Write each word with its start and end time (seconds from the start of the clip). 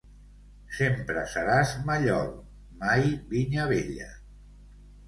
Sempre 0.77 1.25
seràs 1.33 1.75
mallol, 1.91 2.33
mai 2.83 3.07
vinya 3.37 3.71
vella! 3.75 4.15